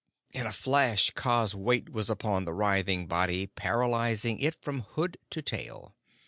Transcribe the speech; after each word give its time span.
In 0.31 0.47
a 0.47 0.51
flash, 0.51 1.11
Kaa's 1.11 1.53
weight 1.53 1.89
was 1.91 2.09
upon 2.09 2.43
the 2.45 2.53
writhing 2.55 3.05
body, 3.05 3.45
paralyzing 3.45 4.39
it 4.39 4.55
from 4.59 4.79
hood 4.81 5.17
to 5.29 5.43
tail. 5.43 5.93